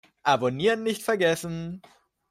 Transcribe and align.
Abonnieren 0.23 0.81
nicht 0.81 1.03
vergessen! 1.03 1.83